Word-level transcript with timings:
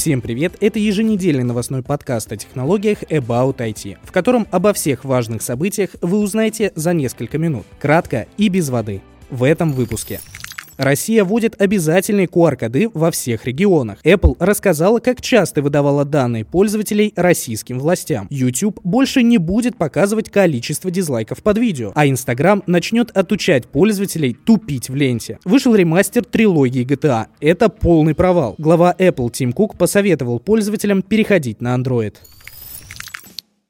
Всем 0.00 0.22
привет! 0.22 0.54
Это 0.60 0.78
еженедельный 0.78 1.44
новостной 1.44 1.82
подкаст 1.82 2.32
о 2.32 2.36
технологиях 2.38 3.02
About 3.10 3.58
IT, 3.58 3.98
в 4.02 4.12
котором 4.12 4.46
обо 4.50 4.72
всех 4.72 5.04
важных 5.04 5.42
событиях 5.42 5.90
вы 6.00 6.20
узнаете 6.20 6.72
за 6.74 6.94
несколько 6.94 7.36
минут, 7.36 7.66
кратко 7.78 8.26
и 8.38 8.48
без 8.48 8.70
воды. 8.70 9.02
В 9.28 9.44
этом 9.44 9.72
выпуске. 9.72 10.20
Россия 10.80 11.26
вводит 11.26 11.60
обязательные 11.60 12.26
QR-коды 12.26 12.88
во 12.94 13.10
всех 13.10 13.44
регионах. 13.44 13.98
Apple 14.02 14.36
рассказала, 14.38 14.98
как 14.98 15.20
часто 15.20 15.60
выдавала 15.60 16.06
данные 16.06 16.46
пользователей 16.46 17.12
российским 17.16 17.78
властям. 17.78 18.26
YouTube 18.30 18.80
больше 18.82 19.22
не 19.22 19.36
будет 19.36 19.76
показывать 19.76 20.30
количество 20.30 20.90
дизлайков 20.90 21.42
под 21.42 21.58
видео, 21.58 21.92
а 21.94 22.06
Instagram 22.06 22.62
начнет 22.66 23.10
отучать 23.10 23.66
пользователей 23.66 24.32
тупить 24.32 24.88
в 24.88 24.94
ленте. 24.94 25.38
Вышел 25.44 25.74
ремастер 25.74 26.24
трилогии 26.24 26.86
GTA. 26.86 27.26
Это 27.40 27.68
полный 27.68 28.14
провал. 28.14 28.54
Глава 28.56 28.94
Apple 28.98 29.30
Тим 29.30 29.52
Кук 29.52 29.76
посоветовал 29.76 30.40
пользователям 30.40 31.02
переходить 31.02 31.60
на 31.60 31.76
Android. 31.76 32.14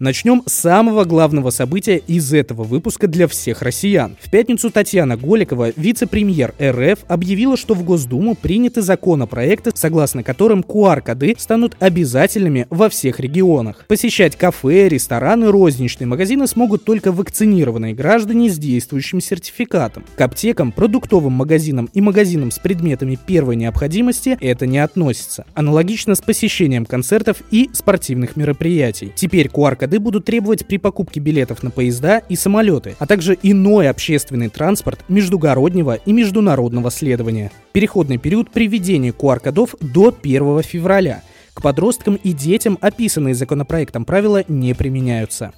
Начнем 0.00 0.42
с 0.46 0.54
самого 0.54 1.04
главного 1.04 1.50
события 1.50 1.98
из 1.98 2.32
этого 2.32 2.62
выпуска 2.62 3.06
для 3.06 3.28
всех 3.28 3.60
россиян. 3.60 4.16
В 4.18 4.30
пятницу 4.30 4.70
Татьяна 4.70 5.18
Голикова, 5.18 5.72
вице-премьер 5.77 6.54
РФ, 6.58 7.00
объявила, 7.06 7.54
что 7.58 7.74
в 7.74 7.84
Госдуму 7.84 8.34
приняты 8.34 8.80
законопроекты, 8.80 9.72
согласно 9.74 10.22
которым 10.22 10.60
QR-коды 10.60 11.34
станут 11.36 11.77
обязательными 11.80 12.66
во 12.70 12.88
всех 12.88 13.20
регионах. 13.20 13.84
Посещать 13.88 14.36
кафе, 14.36 14.88
рестораны, 14.88 15.50
розничные 15.50 16.08
магазины 16.08 16.46
смогут 16.46 16.82
только 16.84 17.12
вакцинированные 17.12 17.92
граждане 17.92 18.48
с 18.48 18.56
действующим 18.56 19.20
сертификатом. 19.20 20.06
К 20.16 20.22
аптекам, 20.22 20.72
продуктовым 20.72 21.34
магазинам 21.34 21.91
и 21.92 22.00
магазинам 22.00 22.52
с 22.52 22.58
предметами 22.58 23.19
первой 23.27 23.56
необходимости 23.56 24.38
это 24.41 24.66
не 24.66 24.78
относится. 24.78 25.44
Аналогично 25.52 26.14
с 26.14 26.22
посещением 26.22 26.86
концертов 26.86 27.42
и 27.50 27.69
спортивных 27.74 28.36
мероприятий. 28.36 29.12
Теперь 29.14 29.48
QR-коды 29.48 29.89
МКД 29.91 29.98
будут 29.98 30.24
требовать 30.24 30.66
при 30.66 30.77
покупке 30.77 31.20
билетов 31.20 31.62
на 31.62 31.70
поезда 31.70 32.19
и 32.19 32.36
самолеты, 32.36 32.94
а 32.98 33.06
также 33.06 33.36
иной 33.42 33.88
общественный 33.88 34.48
транспорт 34.48 35.00
междугороднего 35.08 35.94
и 35.94 36.12
международного 36.12 36.91
следования. 36.91 37.50
Переходный 37.72 38.19
период 38.19 38.50
при 38.50 38.69
введении 38.69 39.12
QR-кодов 39.12 39.74
до 39.80 40.16
1 40.22 40.62
февраля. 40.62 41.22
К 41.55 41.62
подросткам 41.62 42.14
и 42.14 42.32
детям 42.32 42.78
описанные 42.80 43.34
законопроектом 43.34 44.05
правила 44.05 44.44
не 44.48 44.74
применяются. 44.74 45.52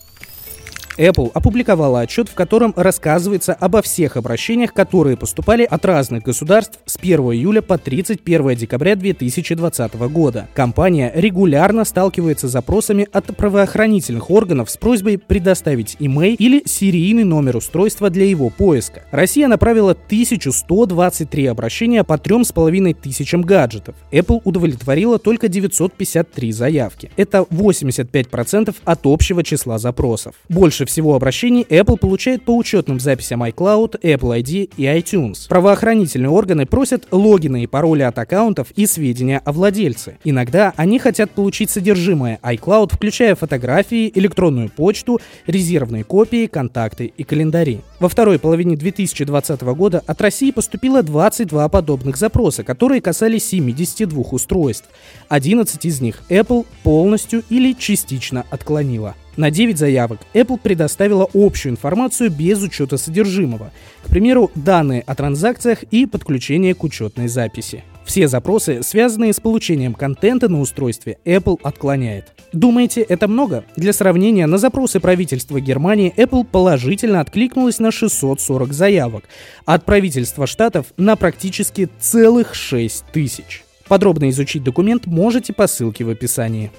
Apple 0.99 1.31
опубликовала 1.33 2.01
отчет, 2.01 2.29
в 2.29 2.35
котором 2.35 2.73
рассказывается 2.77 3.55
обо 3.55 3.83
всех 3.83 4.17
обращениях, 4.17 4.73
которые 4.73 5.17
поступали 5.17 5.65
от 5.65 5.85
разных 5.85 6.23
государств 6.23 6.79
с 6.87 6.97
1 6.97 7.19
июля 7.33 7.63
по 7.63 7.79
31 7.79 8.57
декабря 8.57 8.97
2020 8.97 9.95
года. 9.95 10.49
Компания 10.55 11.13
регулярно 11.15 11.85
сталкивается 11.85 12.49
с 12.49 12.53
запросами 12.53 13.09
от 13.13 13.35
правоохранительных 13.37 14.31
органов 14.31 14.71
с 14.71 14.77
просьбой 14.77 15.19
предоставить 15.19 15.97
имей 15.99 16.35
или 16.35 16.63
серийный 16.67 17.25
номер 17.25 17.57
устройства 17.57 18.11
для 18.11 18.27
его 18.27 18.51
поиска. 18.51 19.05
Россия 19.11 19.49
направила 19.49 19.93
1123 19.93 21.47
обращения 21.47 22.05
по 22.05 22.15
3,5 22.15 22.95
тысячам 22.95 23.43
гаджетов. 23.43 23.95
Apple 24.11 24.41
удовлетворила 24.45 25.19
только 25.19 25.49
953 25.49 26.53
заявки. 26.53 27.11
Это 27.17 27.39
85% 27.39 28.75
от 28.85 29.01
общего 29.05 29.43
числа 29.43 29.79
запросов. 29.79 30.35
Больше 30.49 30.82
больше 30.83 30.87
всего 30.87 31.15
обращений 31.15 31.63
Apple 31.63 31.97
получает 31.97 32.45
по 32.45 32.57
учетным 32.57 32.99
записям 32.99 33.43
iCloud, 33.45 34.01
Apple 34.03 34.43
ID 34.43 34.71
и 34.77 34.85
iTunes. 34.85 35.49
Правоохранительные 35.49 36.31
органы 36.31 36.67
просят 36.67 37.07
логины 37.13 37.63
и 37.63 37.67
пароли 37.67 38.03
от 38.03 38.19
аккаунтов 38.19 38.73
и 38.73 38.87
сведения 38.87 39.41
о 39.45 39.53
владельце. 39.53 40.19
Иногда 40.25 40.73
они 40.77 40.99
хотят 40.99 41.31
получить 41.31 41.71
содержимое 41.71 42.41
iCloud, 42.43 42.95
включая 42.95 43.35
фотографии, 43.35 44.11
электронную 44.15 44.71
почту, 44.71 45.21
резервные 45.47 46.05
копии, 46.05 46.47
контакты 46.47 47.13
и 47.17 47.23
календари. 47.23 47.81
Во 48.01 48.09
второй 48.09 48.39
половине 48.39 48.77
2020 48.77 49.63
года 49.63 50.03
от 50.07 50.21
России 50.21 50.51
поступило 50.51 51.03
22 51.03 51.69
подобных 51.69 52.17
запроса, 52.17 52.65
которые 52.65 53.01
касались 53.01 53.47
72 53.47 54.23
устройств. 54.33 54.89
11 55.29 55.85
из 55.87 56.01
них 56.01 56.23
Apple 56.29 56.67
полностью 56.83 57.45
или 57.51 57.73
частично 57.73 58.45
отклонила. 58.51 59.15
На 59.37 59.51
9 59.51 59.79
заявок 59.79 60.21
Apple 60.35 60.59
предоставила 60.59 61.27
общую 61.33 61.73
информацию 61.73 62.31
без 62.31 62.63
учета 62.63 62.99
содержимого, 62.99 63.73
к 64.05 64.11
примеру, 64.11 64.51
данные 64.55 65.03
о 65.07 65.15
транзакциях 65.15 65.85
и 65.85 66.05
подключение 66.05 66.75
к 66.75 66.85
учетной 66.85 67.29
записи. 67.29 67.83
Все 68.05 68.29
запросы, 68.29 68.83
связанные 68.83 69.33
с 69.33 69.41
получением 69.41 69.95
контента 69.95 70.49
на 70.49 70.61
устройстве, 70.61 71.19
Apple 71.25 71.59
отклоняет. 71.63 72.33
Думаете, 72.53 73.01
это 73.01 73.27
много? 73.27 73.65
Для 73.77 73.95
сравнения, 73.95 74.47
на 74.47 74.59
запросы 74.59 75.01
правительства 75.01 75.61
Германии 75.61 76.13
Apple 76.17 76.45
положительно 76.45 77.21
откликнулась 77.21 77.79
на 77.79 77.91
640 77.91 78.73
заявок, 78.73 79.25
а 79.65 79.75
от 79.75 79.87
правительства 79.87 80.47
штатов 80.47 80.87
на 80.99 81.17
практически 81.17 81.89
целых 81.99 82.55
6 82.55 83.05
тысяч. 83.13 83.65
Подробно 83.89 84.29
изучить 84.31 84.63
документ 84.63 85.07
можете 85.07 85.53
по 85.53 85.67
ссылке 85.67 86.05
в 86.05 86.11
описании. 86.11 86.71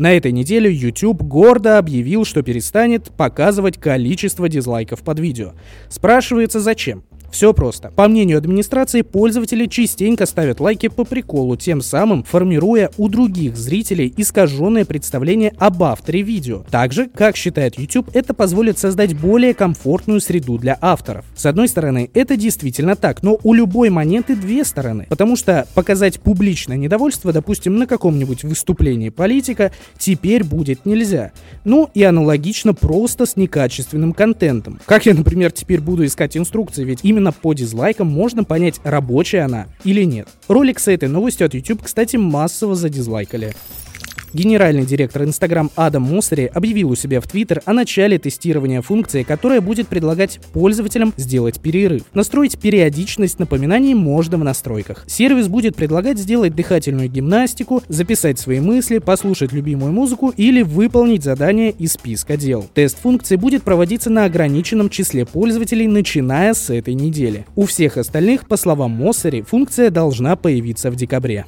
На 0.00 0.16
этой 0.16 0.32
неделе 0.32 0.72
YouTube 0.72 1.20
гордо 1.20 1.76
объявил, 1.76 2.24
что 2.24 2.40
перестанет 2.42 3.10
показывать 3.18 3.76
количество 3.76 4.48
дизлайков 4.48 5.02
под 5.02 5.20
видео. 5.20 5.52
Спрашивается, 5.90 6.58
зачем? 6.58 7.04
Все 7.30 7.52
просто. 7.54 7.92
По 7.94 8.08
мнению 8.08 8.38
администрации, 8.38 9.02
пользователи 9.02 9.66
частенько 9.66 10.26
ставят 10.26 10.60
лайки 10.60 10.88
по 10.88 11.04
приколу, 11.04 11.56
тем 11.56 11.80
самым 11.80 12.24
формируя 12.24 12.90
у 12.98 13.08
других 13.08 13.56
зрителей 13.56 14.12
искаженное 14.16 14.84
представление 14.84 15.52
об 15.58 15.82
авторе 15.82 16.22
видео. 16.22 16.64
Также, 16.70 17.08
как 17.08 17.36
считает 17.36 17.78
YouTube, 17.78 18.10
это 18.14 18.34
позволит 18.34 18.78
создать 18.78 19.14
более 19.14 19.54
комфортную 19.54 20.20
среду 20.20 20.58
для 20.58 20.76
авторов. 20.80 21.24
С 21.36 21.46
одной 21.46 21.68
стороны, 21.68 22.10
это 22.14 22.36
действительно 22.36 22.96
так, 22.96 23.22
но 23.22 23.38
у 23.42 23.54
любой 23.54 23.90
монеты 23.90 24.34
две 24.34 24.64
стороны. 24.64 25.06
Потому 25.08 25.36
что 25.36 25.66
показать 25.74 26.20
публичное 26.20 26.76
недовольство, 26.76 27.32
допустим, 27.32 27.76
на 27.76 27.86
каком-нибудь 27.86 28.44
выступлении 28.44 29.08
политика, 29.10 29.72
теперь 29.98 30.44
будет 30.44 30.84
нельзя. 30.86 31.32
Ну 31.64 31.88
и 31.94 32.02
аналогично 32.02 32.74
просто 32.74 33.26
с 33.26 33.36
некачественным 33.36 34.12
контентом. 34.12 34.80
Как 34.86 35.06
я, 35.06 35.14
например, 35.14 35.52
теперь 35.52 35.80
буду 35.80 36.04
искать 36.04 36.36
инструкции, 36.36 36.84
ведь 36.84 37.00
именно 37.02 37.19
именно 37.20 37.32
по 37.32 37.52
дизлайкам 37.52 38.06
можно 38.06 38.44
понять, 38.44 38.80
рабочая 38.82 39.40
она 39.42 39.66
или 39.84 40.04
нет. 40.04 40.26
Ролик 40.48 40.80
с 40.80 40.88
этой 40.88 41.08
новостью 41.08 41.46
от 41.46 41.54
YouTube, 41.54 41.82
кстати, 41.82 42.16
массово 42.16 42.74
задизлайкали. 42.74 43.54
Генеральный 44.32 44.86
директор 44.86 45.22
Instagram 45.22 45.70
Адам 45.74 46.02
Моссери 46.02 46.46
объявил 46.46 46.90
у 46.90 46.94
себя 46.94 47.20
в 47.20 47.26
Twitter 47.26 47.60
о 47.64 47.72
начале 47.72 48.18
тестирования 48.18 48.80
функции, 48.80 49.24
которая 49.24 49.60
будет 49.60 49.88
предлагать 49.88 50.38
пользователям 50.52 51.12
сделать 51.16 51.60
перерыв. 51.60 52.02
Настроить 52.14 52.58
периодичность 52.58 53.38
напоминаний 53.38 53.94
можно 53.94 54.38
в 54.38 54.44
настройках. 54.44 55.04
Сервис 55.08 55.48
будет 55.48 55.74
предлагать 55.74 56.18
сделать 56.18 56.54
дыхательную 56.54 57.08
гимнастику, 57.08 57.82
записать 57.88 58.38
свои 58.38 58.60
мысли, 58.60 58.98
послушать 58.98 59.52
любимую 59.52 59.92
музыку 59.92 60.32
или 60.36 60.62
выполнить 60.62 61.24
задание 61.24 61.70
из 61.72 61.94
списка 61.94 62.36
дел. 62.36 62.66
Тест 62.72 62.98
функции 63.00 63.36
будет 63.36 63.62
проводиться 63.64 64.10
на 64.10 64.24
ограниченном 64.24 64.90
числе 64.90 65.26
пользователей, 65.26 65.88
начиная 65.88 66.54
с 66.54 66.70
этой 66.70 66.94
недели. 66.94 67.46
У 67.56 67.66
всех 67.66 67.96
остальных, 67.96 68.46
по 68.46 68.56
словам 68.56 68.92
Моссери, 68.92 69.42
функция 69.42 69.90
должна 69.90 70.36
появиться 70.36 70.90
в 70.90 70.96
декабре. 70.96 71.46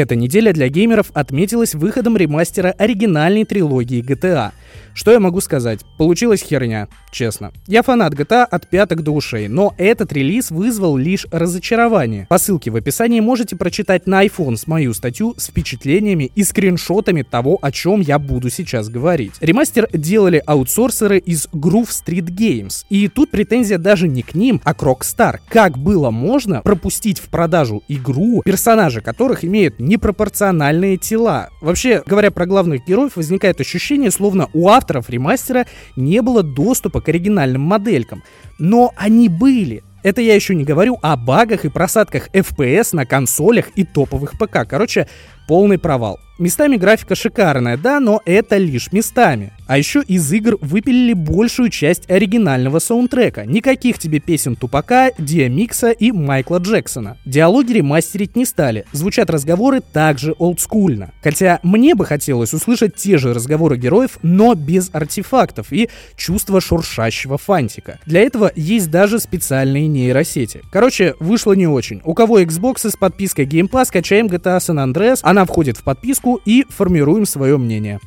Эта 0.00 0.16
неделя 0.16 0.54
для 0.54 0.70
геймеров 0.70 1.10
отметилась 1.12 1.74
выходом 1.74 2.16
ремастера 2.16 2.74
оригинальной 2.78 3.44
трилогии 3.44 4.02
GTA. 4.02 4.52
Что 4.94 5.12
я 5.12 5.20
могу 5.20 5.40
сказать? 5.40 5.80
Получилась 5.98 6.42
херня, 6.42 6.88
честно. 7.12 7.52
Я 7.66 7.82
фанат 7.82 8.14
GTA 8.14 8.44
от 8.44 8.68
пяток 8.68 9.02
до 9.02 9.12
ушей, 9.12 9.48
но 9.48 9.74
этот 9.78 10.12
релиз 10.12 10.50
вызвал 10.50 10.96
лишь 10.96 11.26
разочарование. 11.30 12.26
По 12.28 12.38
ссылке 12.38 12.70
в 12.70 12.76
описании 12.76 13.20
можете 13.20 13.56
прочитать 13.56 14.06
на 14.06 14.24
iPhone 14.24 14.56
с 14.56 14.66
мою 14.66 14.92
статью 14.94 15.34
с 15.36 15.48
впечатлениями 15.48 16.30
и 16.34 16.42
скриншотами 16.42 17.22
того, 17.22 17.58
о 17.60 17.70
чем 17.70 18.00
я 18.00 18.18
буду 18.18 18.50
сейчас 18.50 18.88
говорить. 18.88 19.32
Ремастер 19.40 19.88
делали 19.92 20.42
аутсорсеры 20.44 21.18
из 21.18 21.46
Groove 21.52 21.88
Street 21.88 22.26
Games. 22.26 22.84
И 22.88 23.08
тут 23.08 23.30
претензия 23.30 23.78
даже 23.78 24.08
не 24.08 24.22
к 24.22 24.34
ним, 24.34 24.60
а 24.64 24.74
к 24.74 24.82
Rockstar. 24.82 25.38
Как 25.48 25.78
было 25.78 26.10
можно 26.10 26.62
пропустить 26.62 27.20
в 27.20 27.28
продажу 27.28 27.82
игру, 27.88 28.42
персонажи 28.44 29.00
которых 29.00 29.44
имеют 29.44 29.78
непропорциональные 29.90 30.96
тела? 30.96 31.50
Вообще, 31.60 32.02
говоря 32.06 32.30
про 32.30 32.46
главных 32.46 32.86
героев, 32.86 33.16
возникает 33.16 33.60
ощущение, 33.60 34.10
словно 34.10 34.48
у 34.54 34.68
авторов 34.68 35.10
ремастера 35.10 35.66
не 35.96 36.22
было 36.22 36.42
доступа 36.42 37.00
к 37.00 37.08
оригинальным 37.08 37.62
моделькам. 37.62 38.22
Но 38.58 38.92
они 38.96 39.28
были. 39.28 39.82
Это 40.02 40.22
я 40.22 40.34
еще 40.34 40.54
не 40.54 40.64
говорю 40.64 40.98
о 41.02 41.16
багах 41.16 41.64
и 41.64 41.68
просадках 41.68 42.28
FPS 42.32 42.94
на 42.94 43.04
консолях 43.04 43.68
и 43.74 43.84
топовых 43.84 44.38
ПК. 44.38 44.66
Короче, 44.66 45.08
полный 45.50 45.78
провал. 45.78 46.20
Местами 46.38 46.76
графика 46.76 47.14
шикарная, 47.14 47.76
да, 47.76 48.00
но 48.00 48.22
это 48.24 48.56
лишь 48.56 48.92
местами. 48.92 49.52
А 49.66 49.76
еще 49.76 50.02
из 50.02 50.32
игр 50.32 50.56
выпилили 50.62 51.12
большую 51.12 51.68
часть 51.68 52.10
оригинального 52.10 52.78
саундтрека. 52.78 53.44
Никаких 53.44 53.98
тебе 53.98 54.20
песен 54.20 54.56
Тупака, 54.56 55.10
Диамикса 55.18 55.90
и 55.90 56.12
Майкла 56.12 56.56
Джексона. 56.56 57.18
Диалоги 57.26 57.74
ремастерить 57.74 58.36
не 58.36 58.46
стали. 58.46 58.86
Звучат 58.92 59.28
разговоры 59.28 59.82
также 59.82 60.32
олдскульно. 60.32 61.10
Хотя 61.22 61.60
мне 61.62 61.94
бы 61.94 62.06
хотелось 62.06 62.54
услышать 62.54 62.96
те 62.96 63.18
же 63.18 63.34
разговоры 63.34 63.76
героев, 63.76 64.18
но 64.22 64.54
без 64.54 64.88
артефактов 64.94 65.72
и 65.72 65.90
чувства 66.16 66.62
шуршащего 66.62 67.36
фантика. 67.36 68.00
Для 68.06 68.22
этого 68.22 68.50
есть 68.56 68.90
даже 68.90 69.20
специальные 69.20 69.88
нейросети. 69.88 70.62
Короче, 70.72 71.14
вышло 71.20 71.52
не 71.52 71.66
очень. 71.66 72.00
У 72.04 72.14
кого 72.14 72.40
Xbox 72.40 72.88
с 72.90 72.96
подпиской 72.96 73.44
Game 73.44 73.68
Pass, 73.68 73.84
скачаем 73.84 74.26
GTA 74.26 74.56
San 74.56 74.82
Andreas, 74.82 75.20
она 75.40 75.46
входит 75.46 75.78
в 75.78 75.84
подписку, 75.84 76.38
и 76.44 76.66
формируем 76.68 77.24
свое 77.24 77.56
мнение. 77.56 77.98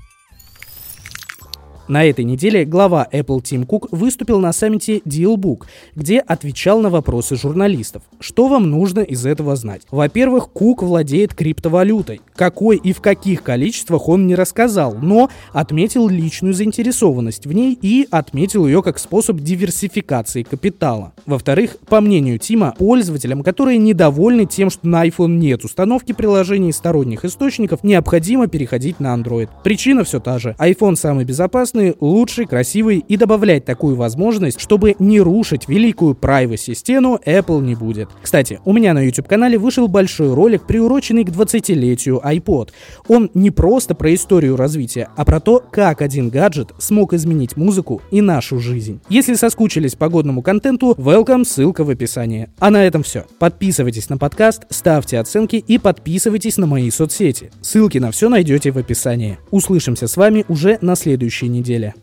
На 1.88 2.06
этой 2.06 2.24
неделе 2.24 2.63
глава 2.63 3.07
Apple 3.12 3.41
Тим 3.41 3.65
Кук 3.65 3.88
выступил 3.91 4.39
на 4.39 4.53
саммите 4.53 5.00
Dealbook, 5.00 5.63
где 5.95 6.19
отвечал 6.19 6.80
на 6.80 6.91
вопросы 6.91 7.35
журналистов. 7.35 8.03
Что 8.19 8.47
вам 8.47 8.69
нужно 8.69 9.00
из 9.00 9.25
этого 9.25 9.56
знать? 9.56 9.81
Во-первых, 9.89 10.50
Кук 10.51 10.83
владеет 10.83 11.33
криптовалютой. 11.33 12.21
Какой 12.35 12.77
и 12.77 12.94
в 12.94 13.01
каких 13.01 13.44
количествах 13.44 14.09
он 14.09 14.27
не 14.27 14.35
рассказал, 14.35 14.95
но 15.01 15.30
отметил 15.51 16.07
личную 16.07 16.53
заинтересованность 16.53 17.45
в 17.45 17.53
ней 17.53 17.77
и 17.81 18.07
отметил 18.09 18.65
ее 18.65 18.81
как 18.81 19.00
способ 19.00 19.39
диверсификации 19.39 20.44
капитала. 20.44 21.13
Во-вторых, 21.25 21.77
по 21.88 22.01
мнению 22.01 22.39
Тима, 22.39 22.74
пользователям, 22.77 23.44
которые 23.44 23.77
недовольны 23.77 24.45
тем, 24.45 24.69
что 24.69 24.88
на 24.88 25.06
iPhone 25.07 25.38
нет 25.38 25.63
установки 25.63 26.12
приложений 26.12 26.74
сторонних 26.74 27.25
источников, 27.25 27.83
необходимо 27.83 28.47
переходить 28.47 29.00
на 29.00 29.15
Android. 29.15 29.50
Причина 29.63 30.03
все 30.03 30.19
та 30.19 30.39
же. 30.39 30.56
iPhone 30.59 30.95
самый 30.95 31.25
безопасный, 31.25 31.95
лучший, 32.00 32.45
красивый 32.45 33.03
и 33.07 33.18
добавлять 33.18 33.65
такую 33.65 33.95
возможность, 33.95 34.59
чтобы 34.59 34.95
не 35.00 35.19
рушить 35.21 35.68
великую 35.68 36.15
privacy 36.15 36.74
стену, 36.74 37.19
Apple 37.25 37.62
не 37.62 37.75
будет. 37.75 38.09
Кстати, 38.21 38.59
у 38.65 38.74
меня 38.74 38.94
на 38.94 39.01
YouTube 39.01 39.27
канале 39.27 39.57
вышел 39.57 39.88
большой 39.88 40.33
ролик, 40.33 40.65
приуроченный 40.65 41.24
к 41.24 41.30
20-летию 41.30 42.22
iPod. 42.23 42.69
Он 43.07 43.29
не 43.33 43.51
просто 43.51 43.95
про 43.95 44.13
историю 44.13 44.55
развития, 44.55 45.09
а 45.15 45.25
про 45.25 45.39
то, 45.39 45.63
как 45.71 46.01
один 46.01 46.29
гаджет 46.29 46.71
смог 46.77 47.13
изменить 47.13 47.57
музыку 47.57 48.01
и 48.11 48.21
нашу 48.21 48.59
жизнь. 48.59 49.01
Если 49.09 49.33
соскучились 49.33 49.95
по 49.95 50.09
годному 50.09 50.41
контенту, 50.41 50.93
welcome, 50.93 51.45
ссылка 51.45 51.83
в 51.83 51.89
описании. 51.89 52.49
А 52.59 52.69
на 52.69 52.85
этом 52.85 53.03
все. 53.03 53.25
Подписывайтесь 53.39 54.09
на 54.09 54.17
подкаст, 54.17 54.63
ставьте 54.69 55.19
оценки 55.19 55.57
и 55.57 55.77
подписывайтесь 55.77 56.57
на 56.57 56.67
мои 56.67 56.89
соцсети. 56.89 57.51
Ссылки 57.61 57.97
на 57.97 58.11
все 58.11 58.29
найдете 58.29 58.71
в 58.71 58.77
описании. 58.77 59.37
Услышимся 59.51 60.07
с 60.07 60.17
вами 60.17 60.45
уже 60.47 60.77
на 60.81 60.95
следующей 60.95 61.49
неделе. 61.49 61.93